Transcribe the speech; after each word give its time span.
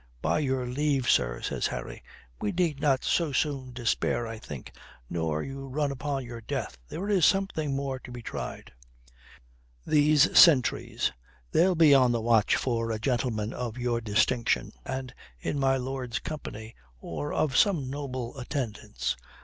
"By 0.23 0.39
your 0.39 0.65
leave, 0.65 1.07
sir," 1.07 1.41
says 1.43 1.67
Harry. 1.67 2.01
"We 2.39 2.51
need 2.51 2.79
not 2.79 3.03
so 3.03 3.31
soon 3.31 3.71
despair, 3.71 4.25
I 4.25 4.39
think, 4.39 4.71
nor 5.11 5.43
you 5.43 5.67
run 5.67 5.91
upon 5.91 6.25
your 6.25 6.41
death. 6.41 6.75
There 6.89 7.07
is 7.07 7.23
something 7.23 7.75
more 7.75 7.99
to 7.99 8.11
be 8.11 8.23
tried. 8.23 8.73
These 9.85 10.35
sentries, 10.35 11.11
they'll 11.51 11.75
be 11.75 11.93
on 11.93 12.11
the 12.13 12.19
watch 12.19 12.55
for 12.55 12.89
a 12.89 12.97
gentleman 12.97 13.53
of 13.53 13.77
your 13.77 14.01
distinction 14.01 14.71
and 14.87 15.13
in 15.39 15.59
my 15.59 15.77
lord's 15.77 16.17
company 16.17 16.73
or 16.99 17.31
of 17.31 17.55
some 17.55 17.87
noble 17.87 18.39
attendance. 18.39 19.15